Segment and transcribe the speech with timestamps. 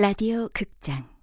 [0.00, 1.17] 라디오 극장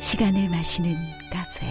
[0.00, 0.96] 시간을 마시는
[1.30, 1.66] 카페.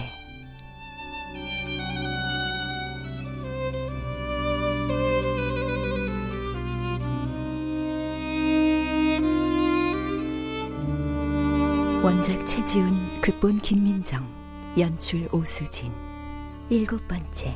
[12.04, 14.24] 원작 최지훈 극본 김민정
[14.78, 15.92] 연출 오수진.
[16.70, 17.52] 일곱 번째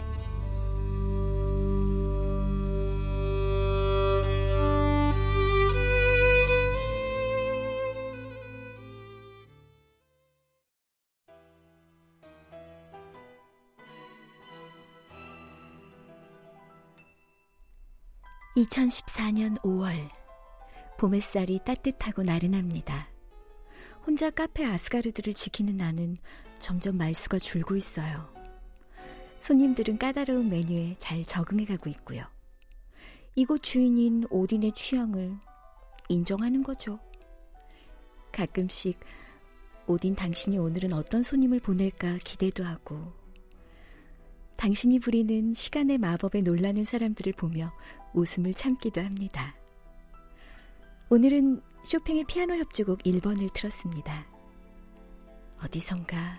[18.57, 20.09] 2014년 5월
[20.97, 23.09] 봄햇살이 따뜻하고 나른합니다.
[24.07, 26.17] 혼자 카페 아스가르드를 지키는 나는
[26.61, 28.33] 점점 말수가 줄고 있어요.
[29.41, 32.25] 손님들은 까다로운 메뉴에 잘 적응해가고 있고요.
[33.35, 35.37] 이곳 주인인 오딘의 취향을
[36.09, 37.01] 인정하는 거죠.
[38.31, 39.01] 가끔씩
[39.89, 43.24] 오딘 당신이 오늘은 어떤 손님을 보낼까 기대도 하고
[44.65, 47.71] 당신이 부리는 시간의 마법에 놀라는 사람들을 보며
[48.15, 49.55] 웃음을 참기도 합니다.
[51.11, 54.27] 오늘은 쇼팽의 피아노 협주곡 1번을 틀었습니다.
[55.63, 56.39] 어디선가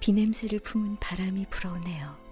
[0.00, 2.31] 비냄새를 품은 바람이 불어오네요.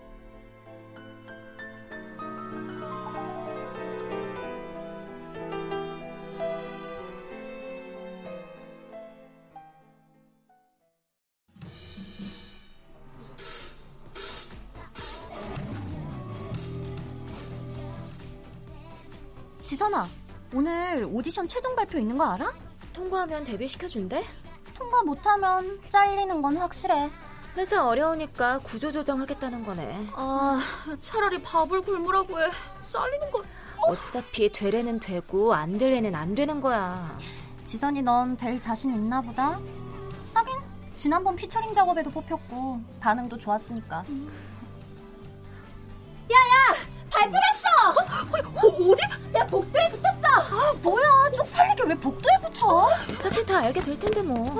[21.30, 22.52] 오디션 최종 발표 있는 거 알아?
[22.92, 24.24] 통과하면 데뷔시켜준대?
[24.74, 27.08] 통과 못하면 잘리는 건 확실해.
[27.56, 30.08] 회사 어려우니까 구조조정하겠다는 거네.
[30.14, 30.60] 아,
[31.00, 32.50] 차라리 밥을 굶으라고 해.
[32.88, 33.44] 잘리는 건.
[33.86, 37.16] 어차피 되래는 되고 안 되래는 안 되는 거야.
[37.64, 39.60] 지선이 넌 될 자신 있나 보다?
[40.34, 40.58] 하긴
[40.96, 43.98] 지난번 피처링 작업에도 뽑혔고 반응도 좋았으니까.
[46.32, 46.74] 야야!
[47.08, 47.59] 발표했어!
[48.22, 50.20] 어, 디 야, 복도에 붙었어!
[50.22, 52.66] 아, 뭐야, 쪽팔리게 왜 복도에 붙여?
[53.16, 54.58] 어차피 다 알게 될 텐데 뭐.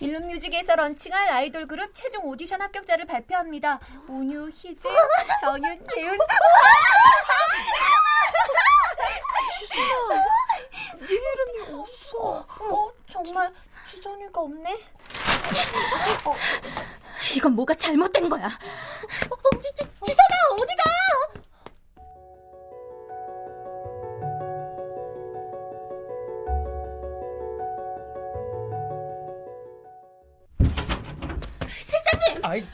[0.00, 3.78] 일룸뮤직에서 런칭할 아이돌 그룹 최종 오디션 합격자를 발표합니다.
[4.08, 4.88] 온유, 희재,
[5.40, 6.18] 정윤, 예은.
[9.58, 10.24] 지선아,
[10.98, 12.46] 네 이름이 없어.
[12.58, 13.52] 어, 정말
[13.90, 14.78] 지선이가 없네?
[17.32, 18.46] 어, 이건 뭐가 잘못된 거야.
[18.46, 20.82] 어, 지, 지, 지선아, 어디 가?
[31.80, 32.44] 실장님!
[32.44, 32.64] 아이,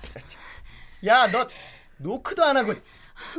[1.07, 1.49] 야, 너
[1.99, 2.75] 노크도 안 하고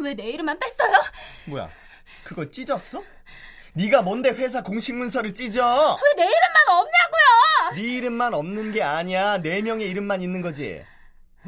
[0.01, 0.99] 왜 내 이름만 뺐어요?
[1.45, 1.69] 뭐야?
[2.23, 3.01] 그걸 찢었어?
[3.73, 5.97] 네가 뭔데 회사 공식 문서를 찢어?
[6.03, 7.75] 왜 내 이름만 없냐고요?
[7.75, 9.37] 네 이름만 없는 게 아니야.
[9.41, 10.83] 네 명의 이름만 있는 거지.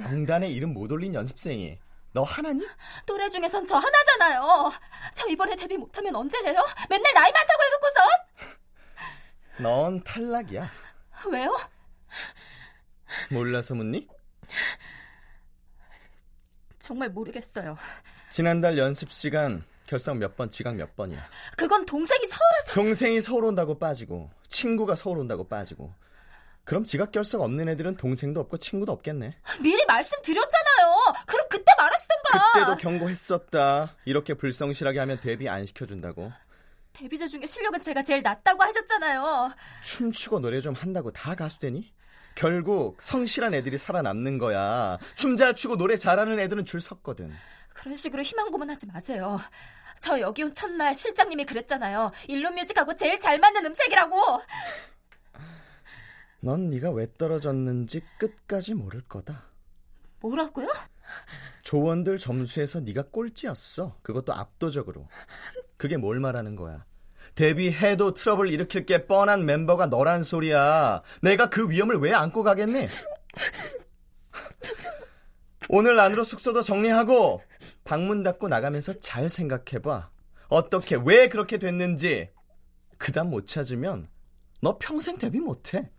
[0.10, 1.78] 명단에 이름 못 올린 연습생이
[2.14, 2.68] 너 하나니?
[3.06, 4.72] 또래 중에선 저 하나잖아요.
[5.16, 6.66] 저 이번에 데뷔 못하면 언제 해요?
[6.90, 8.08] 맨날 나이 많다고 해놓고선.
[9.60, 10.70] 넌 탈락이야.
[11.32, 11.56] 왜요?
[13.30, 14.08] 몰라서 묻니?
[16.80, 17.78] 정말 모르겠어요.
[18.30, 21.22] 지난달 연습 시간 결석 몇 번, 지각 몇 번이야.
[21.58, 22.74] 그건 동생이 서울에서.
[22.74, 25.94] 동생이 서울 온다고 빠지고, 친구가 서울 온다고 빠지고.
[26.64, 29.36] 그럼 지각 결석 없는 애들은 동생도 없고 친구도 없겠네.
[29.62, 31.14] 미리 말씀드렸잖아요.
[31.26, 32.52] 그럼 그때 말하시던가.
[32.54, 33.96] 그때도 경고했었다.
[34.06, 36.32] 이렇게 불성실하게 하면 데뷔 안 시켜준다고.
[36.94, 39.54] 데뷔자 중에 실력은 제가 제일 낮다고 하셨잖아요.
[39.84, 41.94] 춤추고 노래 좀 한다고 다 가수 되니?
[42.36, 44.98] 결국 성실한 애들이 살아남는 거야.
[45.16, 47.32] 춤 잘 추고 노래 잘하는 애들은 줄 섰거든.
[47.74, 49.40] 그런 식으로 희망 고문 하지 마세요.
[50.00, 52.12] 저 여기 온 첫날 실장님이 그랬잖아요.
[52.28, 54.42] 일룸뮤직하고 제일 잘 맞는 음색이라고.
[56.42, 59.46] 넌 네가 왜 떨어졌는지 끝까지 모를 거다.
[60.20, 60.68] 뭐라고요?
[61.64, 63.98] 조원들 점수에서 네가 꼴찌였어.
[64.02, 65.08] 그것도 압도적으로.
[65.78, 66.86] 그게 뭘 말하는 거야?
[67.36, 71.02] 데뷔해도 트러블 일으킬 게 뻔한 멤버가 너란 소리야.
[71.22, 72.88] 내가 그 위험을 왜 안고 가겠니?
[75.70, 77.42] 오늘 안으로 숙소도 정리하고
[77.84, 80.10] 방문 닫고 나가면서 잘 생각해봐.
[80.50, 82.30] 어떻게 왜 그렇게 됐는지.
[82.98, 84.08] 그다음 못 찾으면
[84.64, 85.90] 너 평생 데뷔 못해.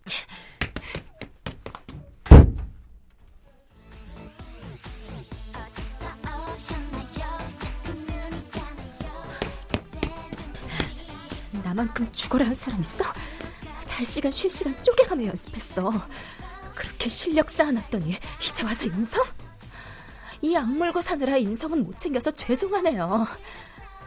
[11.64, 13.04] 나만큼 죽어라 한 사람 있어?
[13.86, 15.90] 잘 시간 쉴 시간 쪼개가며 연습했어.
[16.76, 19.24] 그렇게 실력 쌓아놨더니 이제 와서 인성?
[20.40, 23.26] 이 악물고 사느라 인성은 못 챙겨서 죄송하네요.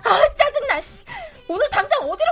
[0.04, 0.80] 아 짜증나.
[1.48, 2.32] 오늘 당장 어디로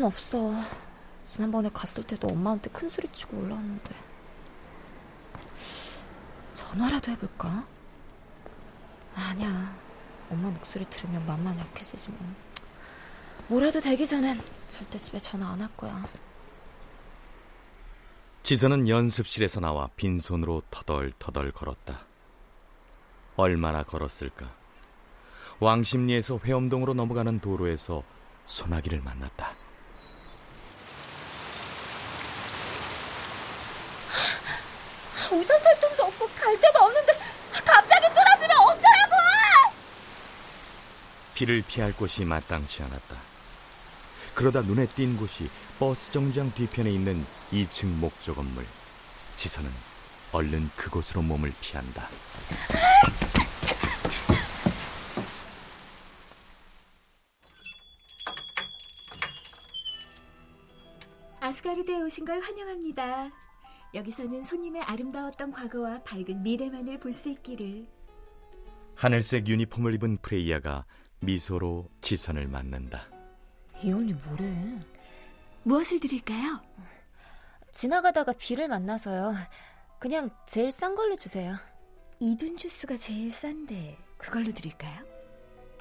[0.00, 0.50] 순 없어.
[1.24, 3.94] 지난번에 갔을 때도 엄마한테 큰 소리 치고 올라왔는데.
[6.54, 7.66] 전화라도 해볼까?
[9.14, 9.76] 아니야.
[10.30, 12.34] 엄마 목소리 들으면 맘만 약해지지 뭐.
[13.48, 16.02] 뭐라도 되기 전엔 절대 집에 전화 안 할 거야.
[18.42, 22.06] 지선은 연습실에서 나와 빈손으로 터덜터덜 걸었다.
[23.36, 24.50] 얼마나 걸었을까?
[25.60, 28.02] 왕십리에서 회엄동으로 넘어가는 도로에서
[28.46, 29.54] 소나기를 만났다.
[35.32, 37.12] 우산 살 돈도 없고 갈 데도 없는데
[37.64, 39.16] 갑자기 쏟아지면 어쩌라고!
[41.34, 43.16] 비를 피할 곳이 마땅치 않았다.
[44.34, 45.48] 그러다 눈에 띈 곳이
[45.78, 48.66] 버스 정장 뒤편에 있는 2층 목조 건물.
[49.36, 49.70] 지선은
[50.32, 52.08] 얼른 그곳으로 몸을 피한다.
[61.40, 63.30] 아스가르드에 오신 걸 환영합니다.
[63.94, 67.86] 여기서는 손님의 아름다웠던 과거와 밝은 미래만을 볼 수 있기를.
[68.94, 70.84] 하늘색 유니폼을 입은 프레이야가
[71.20, 73.08] 미소로 지선을 맞는다.
[73.82, 74.78] 이 언니 뭐래?
[75.64, 76.60] 무엇을 드릴까요?
[77.72, 79.34] 지나가다가 비를 만나서요.
[79.98, 81.56] 그냥 제일 싼 걸로 주세요.
[82.20, 85.02] 이둔 주스가 제일 싼데 그걸로 드릴까요?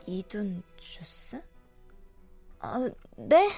[0.06, 1.42] 이둔 주스?
[2.60, 3.50] 아, 네.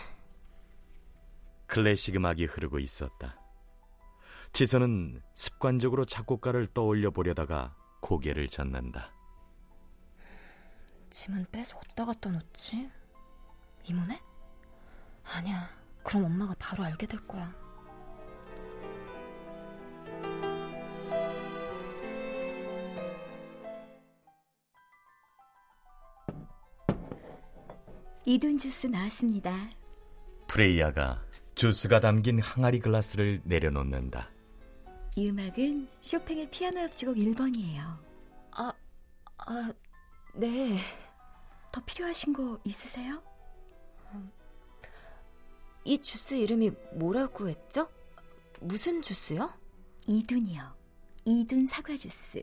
[1.67, 3.39] 클래식 음악이 흐르고 있었다.
[4.53, 9.13] 지선은 습관적으로 작곡가를 떠올려 보려다가 고개를 젓는다.
[11.09, 12.89] 짐은 빼서 어디다 갖다 놓지?
[13.85, 14.19] 이모네?
[15.35, 15.69] 아니야.
[16.03, 17.53] 그럼 엄마가 바로 알게 될 거야.
[28.25, 29.69] 이둔 주스 나왔습니다.
[30.47, 31.25] 프레이야가
[31.55, 34.29] 주스가 담긴 항아리 글라스를 내려놓는다.
[35.15, 37.97] 이 음악은 쇼팽의 피아노 협주곡 1번이에요.
[38.51, 38.73] 아,
[39.37, 39.73] 아,
[40.35, 40.79] 네.
[41.71, 43.21] 더 필요하신 거 있으세요?
[45.83, 47.89] 이 주스 이름이 뭐라고 했죠?
[48.61, 49.51] 무슨 주스요?
[50.07, 50.75] 이둔이요.
[51.25, 52.41] 이둔 사과 주스.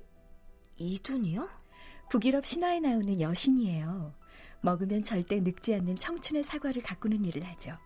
[0.77, 1.49] 이둔이요?
[2.11, 4.15] 북유럽 신화에 나오는 여신이에요.
[4.61, 7.77] 먹으면 절대 늙지 않는 청춘의 사과를 가꾸는 일을 하죠.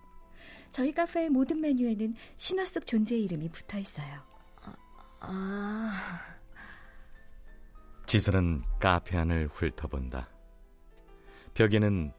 [0.71, 4.32] 저희 카페의 모든 메뉴에는 신화 속 존재의 이름이 붙어 있어요.
[5.25, 5.93] 아,
[8.07, 10.29] 지선은 카페 안을 훑어본다.
[11.55, 12.13] 벽에는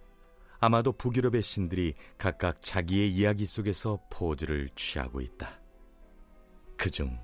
[0.59, 5.59] 아마도 북유럽의 신들이 각각 자기의 이야기 속에서 포즈를 취하고 있다.
[6.77, 7.19] 그중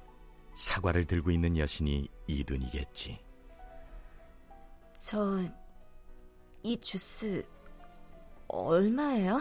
[0.53, 3.23] 사과를 들고 있는 여신이 이둔이겠지.
[4.97, 5.39] 저,
[6.61, 7.47] 이 주스,
[8.49, 9.39] 얼마예요?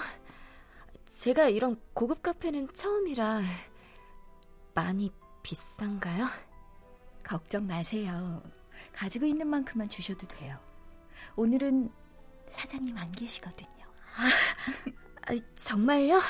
[1.10, 3.40] 제가 이런 고급 카페는 처음이라
[4.74, 5.10] 많이
[5.48, 6.26] 비싼가요?
[7.24, 8.42] 걱정 마세요.
[8.92, 10.58] 가지고 있는 만큼만 주셔도 돼요.
[11.36, 11.90] 오늘은
[12.50, 13.86] 사장님 안 계시거든요.
[15.22, 16.20] 아, 정말요?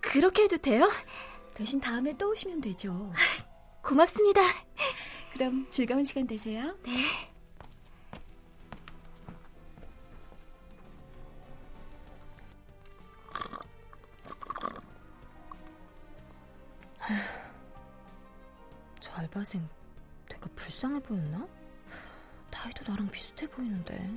[0.00, 0.90] 그렇게 해도 돼요?
[1.54, 3.12] 대신 다음에 또 오시면 되죠.
[3.84, 4.40] 고맙습니다.
[5.34, 6.74] 그럼 즐거운 시간 되세요.
[6.84, 7.31] 네.
[19.22, 19.68] 알바생
[20.28, 21.46] 되게 불쌍해 보였나?
[22.50, 24.10] 나이도 나랑 비슷해 보이는데.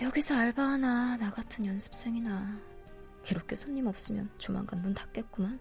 [0.00, 2.60] 여기서 알바하나 나 같은 연습생이나
[3.30, 5.58] 이렇게 손님 없으면 조만간 문 닫겠구만.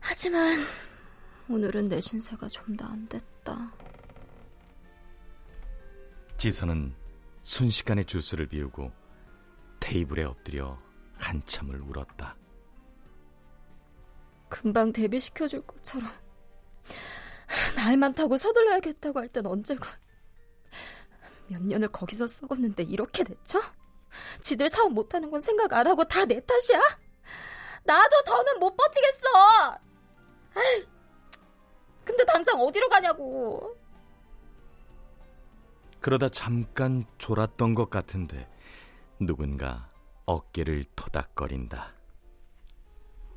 [0.00, 0.64] 하지만
[1.48, 3.72] 오늘은 내 신세가 좀 더 안 됐다.
[6.38, 6.94] 지선은
[7.42, 8.92] 순식간에 주스를 비우고
[9.80, 10.78] 테이블에 엎드려
[11.16, 12.13] 한참을 울었다.
[14.64, 16.08] 금방 데뷔시켜줄 것처럼
[17.76, 19.84] 나이 많다고 서둘러야겠다고 할 땐 언제고
[21.48, 23.60] 몇 년을 거기서 썩었는데 이렇게 내쳐?
[24.40, 26.80] 지들 사업 못하는 건 생각 안 하고 다 내 탓이야?
[27.84, 29.78] 나도 더는 못 버티겠어!
[32.02, 33.76] 근데 당장 어디로 가냐고.
[36.00, 38.48] 그러다 잠깐 졸았던 것 같은데
[39.20, 39.90] 누군가
[40.24, 41.92] 어깨를 토닥거린다.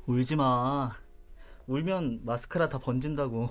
[0.06, 0.96] 울지 마.
[1.78, 3.50] 울면 마스카라 다 번진다고.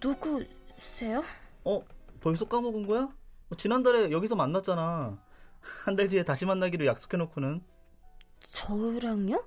[0.00, 1.24] 누구세요?
[1.64, 1.82] 어?
[2.20, 3.08] 벌써 까먹은 거야?
[3.50, 5.18] 어, 지난달에 여기서 만났잖아.
[5.84, 7.60] 한 달 뒤에 다시 만나기로 약속해놓고는.
[8.46, 9.44] 저랑요?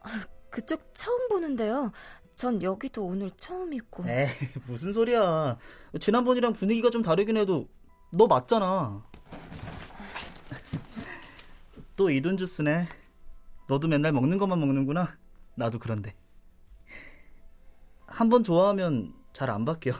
[0.00, 0.08] 아,
[0.48, 1.90] 그쪽 처음 보는데요.
[2.34, 4.04] 전 여기도 오늘 처음이고.
[4.08, 4.28] 에이,
[4.68, 5.58] 무슨 소리야.
[5.98, 7.68] 지난번이랑 분위기가 좀 다르긴 해도
[8.12, 9.02] 너 맞잖아.
[11.96, 12.86] 또 이돈 주스네.
[13.68, 15.16] 너도 맨날 먹는 것만 먹는구나.
[15.56, 16.14] 나도 그런데.
[18.06, 19.92] 한 번 좋아하면 잘 안 바뀌어.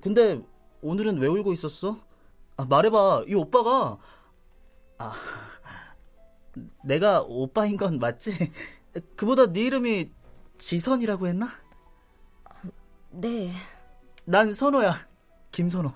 [0.00, 0.40] 근데
[0.82, 1.98] 오늘은 왜 울고 있었어?
[2.56, 3.24] 아, 말해봐.
[3.28, 3.98] 이 오빠가
[4.98, 5.14] 아
[6.84, 8.52] 내가 오빠인 건 맞지?
[9.16, 10.10] 그보다 네 이름이
[10.58, 11.48] 지선이라고 했나?
[13.10, 13.52] 네.
[14.24, 14.94] 난 선호야.
[15.50, 15.92] 김선호.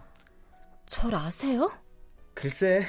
[0.86, 1.70] 절 아세요?
[2.34, 2.84] 글쎄,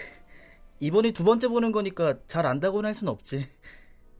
[0.79, 3.47] 이번이 두 번째 보는 거니까 잘 안다고는 할 순 없지.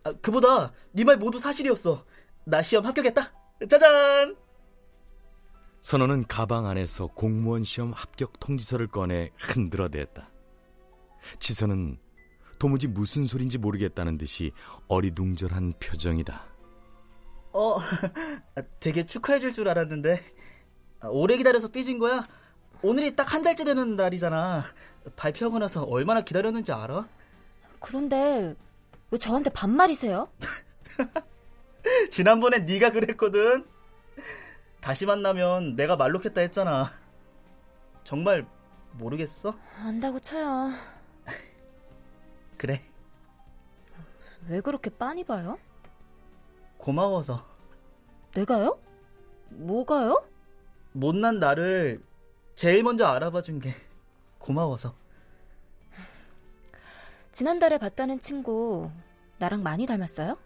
[0.05, 2.05] 아, 그보다 네 말 모두 사실이었어.
[2.45, 3.31] 나 시험 합격했다.
[3.67, 4.35] 짜잔!
[5.81, 10.29] 선호는 가방 안에서 공무원 시험 합격 통지서를 꺼내 흔들어댔다.
[11.39, 11.97] 지선은
[12.59, 14.51] 도무지 무슨 소린지 모르겠다는 듯이
[14.87, 16.43] 어리둥절한 표정이다.
[17.53, 17.77] 어,
[18.79, 20.23] 되게 축하해줄 줄 알았는데
[21.01, 22.27] 아, 오래 기다려서 삐진 거야?
[22.81, 24.63] 오늘이 딱 한 달째 되는 날이잖아.
[25.15, 27.07] 발표하고 나서 얼마나 기다렸는지 알아?
[27.79, 28.55] 그런데
[29.11, 30.29] 왜 저한테 반말이세요?
[32.11, 33.65] 지난번엔 네가 그랬거든.
[34.81, 36.91] 다시 만나면 내가 말로했다 했잖아.
[38.03, 38.47] 정말
[38.93, 39.55] 모르겠어?
[39.83, 40.69] 안다고 쳐요.
[42.57, 42.83] 그래.
[44.47, 45.57] 왜 그렇게 빤히 봐요?
[46.77, 47.45] 고마워서.
[48.35, 48.79] 내가요?
[49.49, 50.23] 뭐가요?
[50.93, 52.03] 못난 나를
[52.55, 53.73] 제일 먼저 알아봐 준 게
[54.37, 54.95] 고마워서.
[57.35, 58.89] 지난달에 봤다는 친구
[59.39, 60.37] 나랑 많이 닮았어요?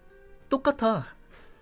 [0.50, 1.06] 똑같아.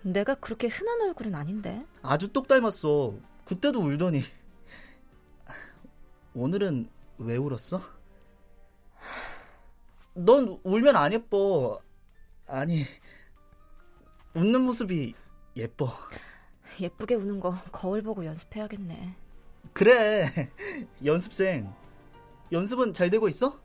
[0.00, 1.84] 내가 그렇게 흔한 얼굴은 아닌데.
[2.00, 3.14] 아주 똑 닮았어.
[3.44, 4.22] 그때도 울더니.
[6.32, 7.78] 오늘은 왜 울었어?
[10.14, 11.78] 넌 울면 안 예뻐.
[12.46, 12.86] 아니,
[14.32, 15.14] 웃는 모습이
[15.56, 15.92] 예뻐.
[16.80, 19.14] 예쁘게 우는 거 거울 보고 연습해야겠네.
[19.74, 20.50] 그래,
[21.04, 21.70] 연습생.
[22.50, 23.60] 연습은 잘 되고 있어?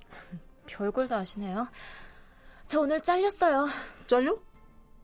[0.74, 1.68] 별걸 다 아시네요.
[2.66, 3.68] 저 오늘 잘렸어요.
[4.08, 4.38] 잘려?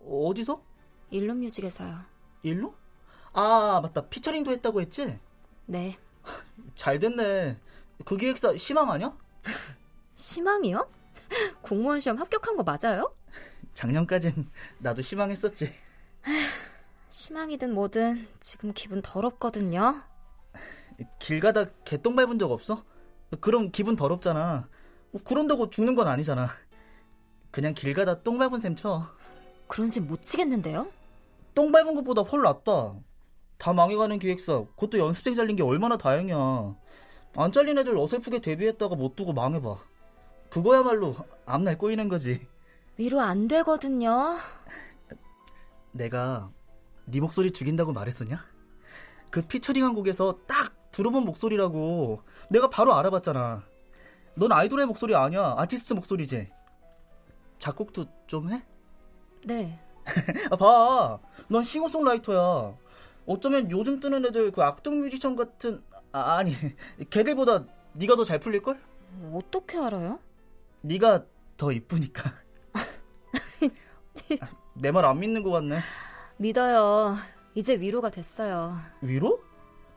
[0.03, 0.61] 어디서?
[1.11, 1.99] 일룸뮤직에서요.
[2.43, 2.73] 일로?
[3.33, 4.07] 아, 맞다.
[4.07, 5.19] 피처링도 했다고 했지?
[5.67, 5.97] 네.
[6.75, 7.59] 잘 됐네.
[8.03, 9.15] 그 기획사 희망 아냐?
[10.15, 10.89] 희망이요?
[11.61, 13.13] 공무원 시험 합격한 거 맞아요?
[13.73, 14.49] 작년까진
[14.79, 15.71] 나도 희망했었지.
[17.11, 20.01] 희망이든 뭐든 지금 기분 더럽거든요.
[21.19, 22.83] 길 가다 개똥 밟은 적 없어?
[23.39, 24.67] 그럼 기분 더럽잖아.
[25.11, 26.47] 뭐 그런다고 죽는 건 아니잖아.
[27.51, 29.07] 그냥 길 가다 똥 밟은 셈 쳐.
[29.67, 30.87] 그런 셈 못 치겠는데요?
[31.55, 32.95] 똥 밟은 것보다 훨 낫다.
[33.57, 36.75] 다 망해가는 기획사, 그것도 연습생 잘린 게 얼마나 다행이야.
[37.35, 39.77] 안 잘린 애들 어설프게 데뷔했다가 못 두고 망해봐.
[40.49, 42.47] 그거야말로 앞날 꼬이는 거지.
[42.97, 44.35] 위로 안 되거든요.
[45.91, 46.49] 내가
[47.05, 48.43] 네 목소리 죽인다고 말했었냐?
[49.29, 53.63] 그 피처링한 곡에서 딱 들어본 목소리라고 내가 바로 알아봤잖아.
[54.35, 55.55] 넌 아이돌의 목소리 아니야.
[55.57, 56.49] 아티스트 목소리지.
[57.59, 58.63] 작곡도 좀 해?
[59.45, 59.79] 네.
[60.51, 61.19] 아, 봐.
[61.49, 62.75] 넌 싱어송라이터야.
[63.25, 65.81] 어쩌면 요즘 뜨는 애들 그 악동 뮤지션 같은
[66.11, 66.53] 아, 아니
[67.11, 68.79] 걔들보다 네가 더 잘 풀릴 걸?
[69.33, 70.19] 어떻게 알아요?
[70.81, 71.25] 네가
[71.57, 72.33] 더 이쁘니까.
[74.75, 75.79] 내 말 안 믿는 것 같네.
[76.37, 77.15] 믿어요.
[77.53, 78.77] 이제 위로가 됐어요.
[79.01, 79.41] 위로?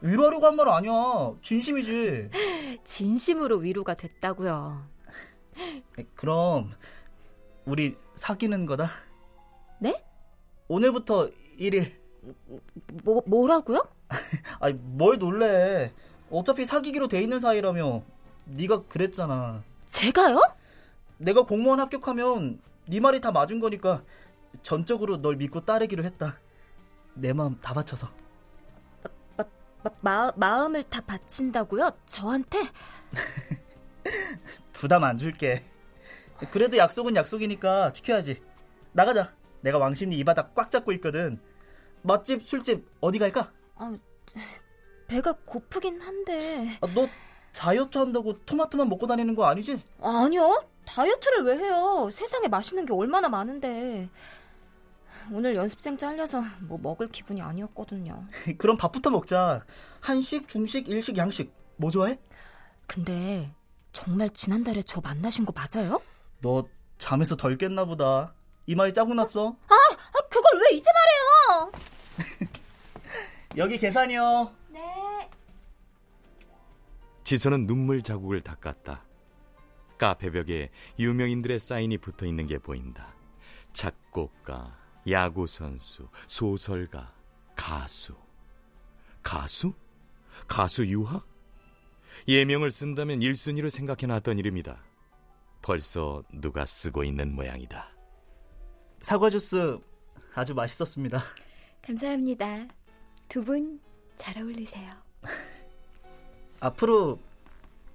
[0.03, 0.93] 위로하려고 한 말 아니야.
[1.43, 2.31] 진심이지.
[2.85, 4.83] 진심으로 위로가 됐다고요.
[6.17, 6.73] 그럼
[7.65, 8.91] 우리 사귀는 거다.
[9.79, 10.05] 네?
[10.69, 11.93] 오늘부터 1일.
[13.05, 13.83] 뭐 뭐라고요?
[14.61, 15.93] 아니 뭘 놀래.
[16.31, 18.03] 어차피 사귀기로 돼 있는 사이라며.
[18.47, 19.63] 네가 그랬잖아.
[19.87, 20.41] 제가요?
[21.19, 24.03] 내가 공무원 합격하면 네 말이 다 맞은 거니까
[24.63, 26.39] 전적으로 널 믿고 따르기로 했다.
[27.15, 28.09] 내 마음 다 바쳐서.
[29.83, 31.91] 마, 마, 마, 마 음을 다 바친다고요?
[32.07, 32.59] 저한테?
[34.73, 35.65] 부담 안 줄게.
[36.51, 38.43] 그래도 약속은 약속이니까 지켜야지.
[38.93, 39.33] 나가자.
[39.61, 41.41] 내가 왕십리 이 바닥 꽉 잡고 있거든.
[42.03, 43.53] 맛집, 술집 어디 갈까?
[43.77, 43.97] 아,
[45.07, 46.79] 배가 고프긴 한데.
[46.81, 47.07] 아, 너
[47.55, 49.83] 다이어트 한다고 토마토만 먹고 다니는 거 아니지?
[50.01, 50.65] 아니요.
[50.85, 52.09] 다이어트를 왜 해요?
[52.13, 54.09] 세상에 맛있는 게 얼마나 많은데.
[55.31, 58.27] 오늘 연습생 잘려서 뭐 먹을 기분이 아니었거든요.
[58.59, 59.65] 그럼 밥부터 먹자.
[60.01, 61.53] 한식, 중식, 일식, 양식.
[61.77, 62.19] 뭐 좋아해?
[62.87, 63.55] 근데
[63.93, 66.01] 정말 지난달에 저 만나신 거 맞아요?
[66.41, 66.65] 너
[66.99, 68.35] 잠에서 덜 깼나 보다.
[68.67, 69.57] 이마에 짜고 났어.
[69.69, 71.73] 아, 아 그걸 왜 이제 말해요?
[73.57, 74.53] 여기 계산이요.
[74.71, 75.31] 네.
[77.25, 79.05] 지선은 눈물 자국을 닦았다.
[79.99, 83.15] 카페 벽에 유명인들의 사인이 붙어 있는 게 보인다.
[83.73, 84.77] 작곡가,
[85.11, 87.13] 야구 선수, 소설가,
[87.57, 88.15] 가수.
[89.23, 89.73] 가수?
[90.47, 91.23] 가수 유하?
[92.29, 94.83] 예명을 쓴다면 1순위로 생각해 놨던 이름이다.
[95.63, 97.89] 벌써 누가 쓰고 있는 모양이다.
[99.01, 99.79] 사과 주스
[100.35, 101.21] 아주 맛있었습니다.
[101.83, 102.67] 감사합니다.
[103.29, 103.81] 두 분
[104.17, 104.93] 잘 어울리세요.
[106.61, 107.19] 앞으로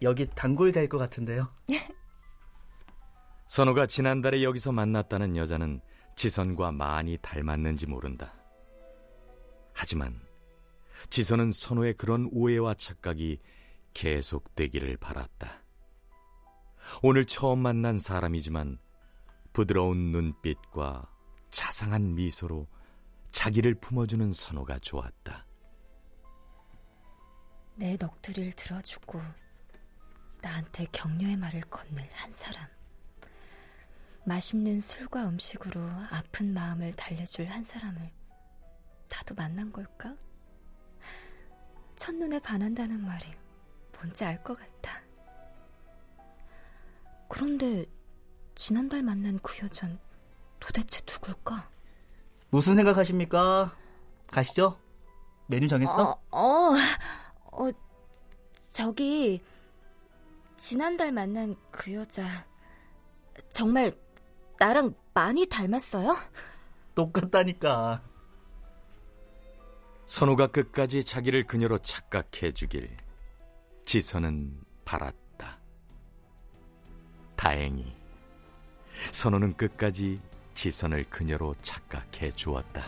[0.01, 1.49] 여기 단골 될 것 같은데요.
[3.47, 5.79] 선호가 지난달에 여기서 만났다는 여자는
[6.17, 8.33] 지선과 많이 닮았는지 모른다.
[9.71, 10.19] 하지만
[11.11, 13.39] 지선은 선호의 그런 오해와 착각이
[13.93, 15.63] 계속되기를 바랐다.
[17.03, 18.79] 오늘 처음 만난 사람이지만
[19.53, 21.07] 부드러운 눈빛과
[21.51, 22.67] 자상한 미소로
[23.31, 25.45] 자기를 품어주는 선호가 좋았다.
[27.75, 29.21] 내 넋두리를 들어주고
[30.41, 32.76] 나한테 격려의 말을 건넬 한 사람.
[34.27, 35.79] 맛있는 술과 음식으로
[36.11, 38.11] 아픈 마음을 달래줄 한 사람을
[39.09, 40.13] 나도 만난 걸까?
[41.95, 43.25] 첫눈에 반한다는 말이
[43.93, 45.01] 뭔지 알 것 같아.
[47.29, 47.85] 그런데
[48.53, 49.97] 지난달 만난 그 여잔
[50.59, 51.69] 도대체 누굴까?
[52.49, 53.73] 무슨 생각하십니까?
[54.27, 54.77] 가시죠.
[55.47, 56.19] 메뉴 정했어?
[56.31, 56.73] 어, 어,
[57.53, 57.69] 어,
[58.71, 59.41] 저기
[60.57, 62.25] 지난달 만난 그 여자
[63.49, 63.95] 정말
[64.59, 66.15] 나랑 많이 닮았어요?
[66.95, 68.01] 똑같다니까.
[70.05, 72.95] 선호가 끝까지 자기를 그녀로 착각해 주길
[73.85, 75.59] 지선은 바랐다.
[77.35, 77.95] 다행히
[79.11, 80.21] 선호는 끝까지
[80.53, 82.85] 지선을 그녀로 착각해 주었다.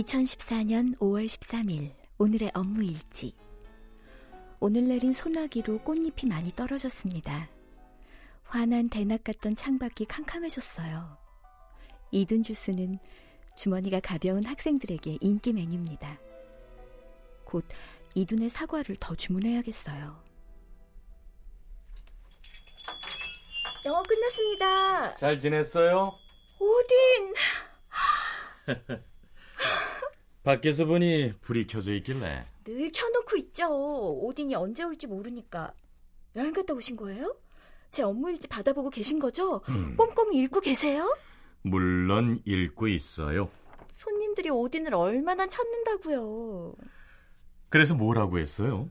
[0.00, 3.34] (2014년 5월 13일) 오늘의 업무 일지
[4.58, 7.50] 오늘 내린 소나기로 꽃잎이 많이 떨어졌습니다.
[8.44, 11.18] 환한 대낮 같던 창밖이 캄캄해졌어요.
[12.12, 12.98] 이든 주스는
[13.56, 16.18] 주머니가 가벼운 학생들에게 인기 메뉴입니다.
[17.44, 17.66] 곧
[18.14, 20.24] 이둔의 사과를 더 주문해야겠어요.
[23.84, 25.16] 영어 끝났습니다.
[25.16, 26.12] 잘 지냈어요?
[26.58, 27.34] 오딘!
[30.42, 33.68] 밖에서 보니 불이 켜져 있길래 늘 켜놓고 있죠.
[34.20, 35.72] 오딘이 언제 올지 모르니까.
[36.36, 37.36] 여행 갔다 오신 거예요?
[37.90, 39.60] 제 업무 일지 받아보고 계신 거죠?
[39.68, 39.96] 음.
[39.96, 41.16] 꼼꼼히 읽고 계세요?
[41.62, 43.50] 물론 읽고 있어요.
[43.92, 46.74] 손님들이 오딘을 얼마나 찾는다고요.
[47.68, 48.88] 그래서 뭐라고 했어요?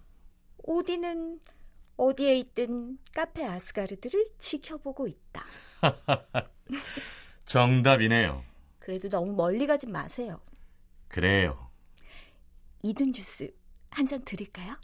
[0.64, 1.40] 오딘은
[1.98, 5.46] 어디에 있든 카페 아스가르드를 지켜보고 있다.
[7.46, 8.44] 정답이네요.
[8.80, 10.40] 그래도 너무 멀리 가지 마세요.
[11.10, 11.70] 그래요.
[12.84, 13.52] 이든 주스
[13.92, 14.76] 한 잔 드릴까요?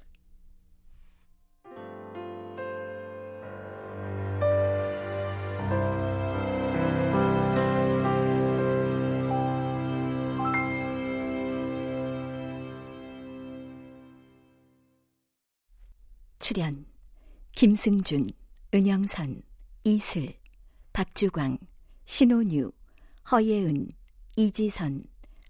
[16.40, 16.86] 출연
[17.54, 18.30] 김승준,
[18.74, 19.42] 은영선,
[19.86, 20.36] 이슬,
[20.94, 21.58] 박주광,
[22.06, 22.72] 신혼유,
[23.32, 23.88] 허예은,
[24.36, 25.04] 이지선,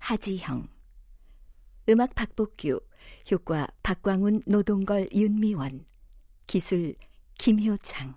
[0.06, 0.68] 하지형.
[1.90, 2.80] 음악 박복규,
[3.32, 5.84] 효과 박광훈, 노동걸, 윤미원,
[6.46, 6.94] 기술
[7.40, 8.14] 김효창.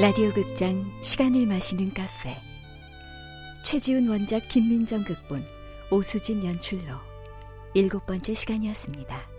[0.00, 2.36] 라디오 극장 시간을 마시는 카페.
[3.64, 5.57] 최지훈 원작 김민정 극본
[5.90, 6.94] 오수진 연출로
[7.72, 9.37] 일곱 번째 시간이었습니다.